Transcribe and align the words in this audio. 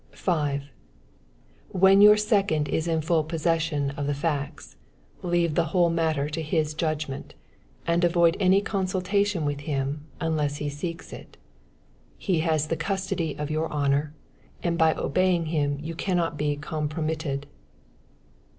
5. 0.13 0.63
When 1.69 2.01
your 2.01 2.17
second 2.17 2.67
is 2.67 2.87
in 2.87 3.03
full 3.03 3.23
possession 3.23 3.91
of 3.91 4.07
the 4.07 4.15
facts, 4.15 4.75
leave 5.21 5.53
the 5.53 5.65
whole 5.77 5.91
matter 5.91 6.27
to 6.27 6.41
his 6.41 6.73
judgment, 6.73 7.35
and 7.85 8.03
avoid 8.03 8.35
any 8.39 8.61
consultation 8.61 9.45
with 9.45 9.59
him 9.59 10.07
unless 10.19 10.55
he 10.57 10.69
seeks 10.69 11.13
it. 11.13 11.37
He 12.17 12.39
has 12.39 12.65
the 12.65 12.75
custody 12.75 13.35
of 13.37 13.51
your 13.51 13.71
honor, 13.71 14.11
and 14.63 14.75
by 14.75 14.95
obeying 14.95 15.45
him 15.45 15.77
you 15.79 15.93
cannot 15.93 16.35
be 16.35 16.55
compromitted. 16.57 17.45